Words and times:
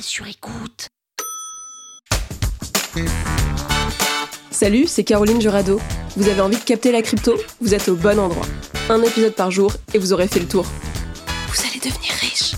Sur 0.00 0.26
écoute. 0.26 0.88
Salut, 4.50 4.86
c'est 4.86 5.04
Caroline 5.04 5.40
Jurado. 5.40 5.80
Vous 6.16 6.28
avez 6.28 6.40
envie 6.40 6.56
de 6.58 6.62
capter 6.62 6.92
la 6.92 7.02
crypto? 7.02 7.34
Vous 7.60 7.74
êtes 7.74 7.88
au 7.88 7.96
bon 7.96 8.18
endroit. 8.18 8.46
Un 8.88 9.02
épisode 9.02 9.34
par 9.34 9.50
jour 9.50 9.72
et 9.94 9.98
vous 9.98 10.12
aurez 10.12 10.28
fait 10.28 10.40
le 10.40 10.48
tour. 10.48 10.64
Vous 11.48 11.66
allez 11.66 11.80
devenir 11.80 12.12
riche. 12.20 12.54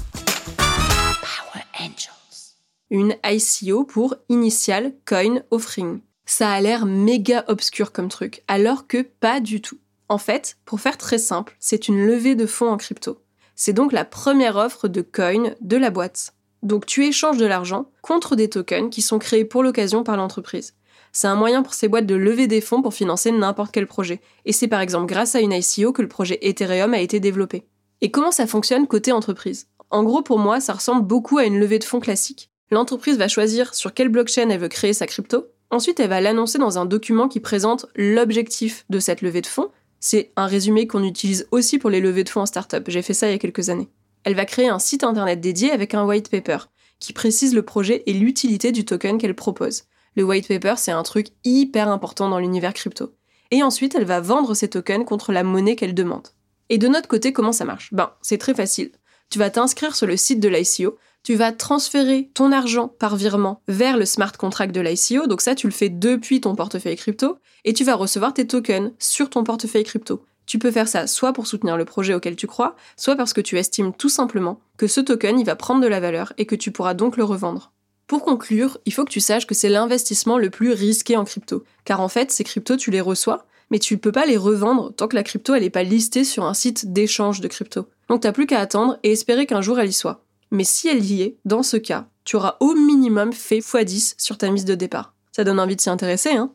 Power 0.57 1.65
Angels. 1.81 2.57
Une 2.91 3.17
ICO 3.25 3.85
pour 3.85 4.17
Initial 4.29 4.93
Coin 5.07 5.41
Offering. 5.51 6.01
Ça 6.27 6.51
a 6.51 6.61
l'air 6.61 6.87
méga 6.87 7.45
obscur 7.49 7.93
comme 7.93 8.09
truc, 8.09 8.43
alors 8.49 8.87
que 8.87 9.03
pas 9.03 9.41
du 9.41 9.61
tout. 9.61 9.79
En 10.09 10.19
fait, 10.19 10.57
pour 10.65 10.81
faire 10.81 10.99
très 10.99 11.19
simple, 11.19 11.57
c'est 11.61 11.89
une 11.89 12.05
levée 12.07 12.35
de 12.35 12.47
fonds 12.47 12.71
en 12.71 12.77
crypto. 12.77 13.23
C'est 13.55 13.73
donc 13.73 13.93
la 13.93 14.05
première 14.05 14.57
offre 14.57 14.89
de 14.89 15.03
coin 15.03 15.53
de 15.61 15.77
la 15.77 15.91
boîte. 15.91 16.35
Donc 16.63 16.87
tu 16.87 17.07
échanges 17.07 17.39
de 17.39 17.47
l'argent 17.47 17.91
contre 18.03 18.37
des 18.37 18.49
tokens 18.49 18.91
qui 18.91 19.03
sont 19.03 19.19
créés 19.19 19.45
pour 19.45 19.63
l'occasion 19.63 20.03
par 20.03 20.17
l'entreprise. 20.17 20.75
C'est 21.13 21.27
un 21.27 21.35
moyen 21.37 21.63
pour 21.63 21.75
ces 21.75 21.89
boîtes 21.89 22.07
de 22.07 22.15
lever 22.15 22.47
des 22.47 22.61
fonds 22.61 22.83
pour 22.83 22.95
financer 22.95 23.31
n'importe 23.31 23.73
quel 23.73 23.87
projet. 23.87 24.21
Et 24.45 24.53
c'est 24.53 24.69
par 24.69 24.81
exemple 24.81 25.07
grâce 25.07 25.35
à 25.35 25.41
une 25.41 25.53
ICO 25.53 25.93
que 25.93 26.03
le 26.03 26.09
projet 26.09 26.39
Ethereum 26.43 26.95
a 26.95 27.01
été 27.01 27.21
développé. 27.21 27.65
Et 28.01 28.11
comment 28.11 28.31
ça 28.31 28.47
fonctionne 28.47 28.87
côté 28.87 29.13
entreprise? 29.13 29.69
En 29.91 30.05
gros, 30.05 30.23
pour 30.23 30.39
moi, 30.39 30.61
ça 30.61 30.75
ressemble 30.75 31.07
beaucoup 31.07 31.39
à 31.39 31.45
une 31.45 31.59
levée 31.59 31.79
de 31.79 31.85
fonds 31.85 32.01
classique. 32.01 32.51
L'entreprise 32.71 33.17
va 33.17 33.29
choisir 33.29 33.75
sur 33.75 33.95
quelle 33.95 34.11
blockchain 34.11 34.51
elle 34.51 34.61
veut 34.61 34.69
créer 34.69 34.93
sa 34.93 35.07
crypto. 35.07 35.47
Ensuite, 35.71 35.99
elle 36.01 36.11
va 36.11 36.21
l'annoncer 36.21 36.59
dans 36.59 36.79
un 36.79 36.85
document 36.85 37.29
qui 37.29 37.41
présente 37.41 37.87
l'objectif 37.97 38.85
de 38.91 38.99
cette 38.99 39.23
levée 39.23 39.41
de 39.41 39.47
fonds. 39.47 39.71
C'est 40.01 40.33
un 40.37 40.47
résumé 40.47 40.87
qu'on 40.87 41.03
utilise 41.03 41.49
aussi 41.51 41.79
pour 41.79 41.91
les 41.91 42.01
levées 42.01 42.25
de 42.25 42.29
fonds 42.29 42.43
en 42.43 42.47
startup. 42.47 42.85
J'ai 42.89 43.03
fait 43.03 43.15
ça 43.15 43.29
il 43.29 43.33
y 43.33 43.35
a 43.35 43.39
quelques 43.39 43.71
années. 43.71 43.89
Elle 44.29 44.35
va 44.35 44.45
créer 44.45 44.69
un 44.69 44.79
site 44.79 45.05
internet 45.05 45.41
dédié 45.41 45.71
avec 45.71 45.95
un 45.95 46.05
white 46.05 46.29
paper 46.29 46.59
qui 47.01 47.15
précise 47.15 47.55
le 47.55 47.63
projet 47.63 48.03
et 48.05 48.13
l'utilité 48.13 48.73
du 48.73 48.85
token 48.85 49.17
qu'elle 49.17 49.35
propose. 49.35 49.85
Le 50.17 50.23
white 50.23 50.49
paper, 50.49 50.75
c'est 50.77 50.93
un 50.93 51.03
truc 51.03 51.29
hyper 51.45 51.89
important 51.89 52.29
dans 52.29 52.39
l'univers 52.39 52.75
crypto. 52.75 53.15
Et 53.51 53.63
ensuite, 53.63 53.95
elle 53.95 54.05
va 54.05 54.21
vendre 54.21 54.53
ces 54.53 54.69
tokens 54.69 55.07
contre 55.07 55.33
la 55.33 55.45
monnaie 55.45 55.77
qu'elle 55.77 55.95
demande. 55.95 56.29
Et 56.69 56.77
de 56.77 56.89
notre 56.89 57.09
côté, 57.09 57.33
comment 57.33 57.53
ça 57.53 57.65
marche? 57.65 57.89
Ben, 57.95 58.11
c'est 58.21 58.37
très 58.37 58.53
facile. 58.53 58.91
Tu 59.31 59.39
vas 59.39 59.49
t'inscrire 59.49 59.97
sur 59.97 60.07
le 60.07 60.19
site 60.19 60.41
de 60.41 60.49
l'ICO, 60.51 60.99
tu 61.23 61.35
vas 61.35 61.53
transférer 61.53 62.31
ton 62.35 62.53
argent 62.53 62.89
par 62.89 63.17
virement 63.17 63.63
vers 63.67 63.97
le 63.97 64.05
smart 64.05 64.33
contract 64.33 64.75
de 64.75 64.83
l'ICO, 64.83 65.27
donc 65.27 65.41
ça 65.41 65.55
tu 65.55 65.67
le 65.67 65.73
fais 65.73 65.89
depuis 65.89 66.43
ton 66.43 66.55
portefeuille 66.55 66.97
crypto, 66.97 67.39
et 67.65 67.73
tu 67.73 67.83
vas 67.83 67.95
recevoir 67.95 68.35
tes 68.35 68.47
tokens 68.47 68.93
sur 68.99 69.31
ton 69.31 69.43
portefeuille 69.43 69.85
crypto. 69.85 70.23
Tu 70.49 70.59
peux 70.59 70.71
faire 70.71 70.89
ça 70.89 71.07
soit 71.07 71.35
pour 71.35 71.47
soutenir 71.47 71.77
le 71.77 71.85
projet 71.85 72.15
auquel 72.15 72.35
tu 72.35 72.47
crois, 72.47 72.75
soit 72.97 73.17
parce 73.17 73.35
que 73.35 73.43
tu 73.43 73.59
estimes 73.59 73.93
tout 73.93 74.09
simplement 74.09 74.61
que 74.79 74.87
ce 74.87 75.01
token 75.01 75.39
il 75.39 75.45
va 75.45 75.57
prendre 75.57 75.83
de 75.83 75.87
la 75.87 76.01
valeur 76.01 76.33
et 76.39 76.47
que 76.47 76.55
tu 76.55 76.73
pourras 76.73 76.95
donc 76.95 77.19
le 77.19 77.25
revendre. 77.25 77.71
Pour 78.07 78.25
conclure, 78.25 78.79
il 78.87 78.95
faut 78.95 79.05
que 79.05 79.11
tu 79.11 79.21
saches 79.21 79.47
que 79.47 79.55
c'est 79.55 79.69
l'investissement 79.69 80.39
le 80.39 80.49
plus 80.49 80.73
risqué 80.73 81.19
en 81.19 81.27
crypto, 81.27 81.65
car 81.85 82.01
en 82.01 82.09
fait 82.09 82.33
ces 82.33 82.45
cryptos 82.45 82.79
tu 82.79 82.91
les 82.91 83.03
reçois, 83.03 83.45
mais 83.71 83.79
tu 83.79 83.93
ne 83.93 83.99
peux 83.99 84.11
pas 84.11 84.25
les 84.25 84.39
revendre 84.39 84.91
tant 84.95 85.07
que 85.07 85.17
la 85.17 85.23
crypto 85.23 85.55
elle 85.55 85.65
n'est 85.65 85.71
pas 85.71 85.83
listée 85.83 86.25
sur 86.25 86.45
un 86.45 86.55
site 86.55 86.95
d'échange 86.95 87.43
de 87.43 87.49
crypto. 87.49 87.87
Donc 88.09 88.23
t'as 88.23 88.33
plus 88.33 88.47
qu'à 88.47 88.61
attendre 88.61 88.99
et 89.03 89.13
espérer 89.13 89.45
qu'un 89.45 89.61
jour 89.61 89.79
elle 89.79 89.91
y 89.91 89.93
soit. 89.93 90.25
Mais 90.51 90.65
si 90.65 90.89
elle 90.89 91.05
y 91.05 91.21
est, 91.21 91.37
dans 91.45 91.63
ce 91.63 91.77
cas, 91.77 92.07
tu 92.25 92.37
auras 92.37 92.57
au 92.61 92.73
minimum 92.73 93.35
fait 93.35 93.59
x10 93.59 94.15
sur 94.17 94.39
ta 94.39 94.49
mise 94.49 94.65
de 94.65 94.75
départ. 94.75 95.13
Ça 95.31 95.45
donne 95.45 95.61
envie 95.61 95.77
de 95.77 95.81
s'y 95.83 95.91
intéresser, 95.91 96.31
hein 96.31 96.55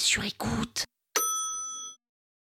sur 0.00 0.24
écoute. 0.24 0.84